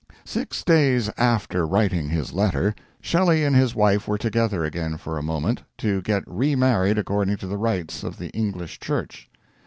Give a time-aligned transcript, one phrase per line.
[0.25, 5.21] Six days after writing his letter Shelley and his wife were together again for a
[5.21, 9.29] moment to get remarried according to the rites of the English Church.